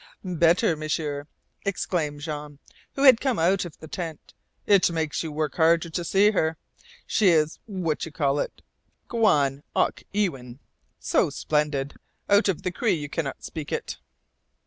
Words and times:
"Better, 0.23 0.75
M'sieur," 0.75 1.27
exclaimed 1.63 2.21
Jean, 2.21 2.57
who 2.95 3.03
had 3.03 3.21
come 3.21 3.37
out 3.37 3.65
of 3.65 3.77
the 3.77 3.87
tent. 3.87 4.33
"It 4.65 4.89
makes 4.89 5.21
you 5.21 5.31
work 5.31 5.57
harder 5.57 5.91
to 5.91 6.03
see 6.03 6.31
her. 6.31 6.57
She 7.05 7.27
is 7.29 7.59
what 7.67 8.03
you 8.03 8.11
call 8.11 8.39
it 8.39 8.63
gwan 9.07 9.61
auch 9.75 10.03
ewin 10.11 10.57
so 10.99 11.29
splendid! 11.29 11.97
Out 12.27 12.49
of 12.49 12.63
the 12.63 12.71
Cree 12.71 12.95
you 12.95 13.09
cannot 13.09 13.43
speak 13.43 13.71
it." 13.71 13.99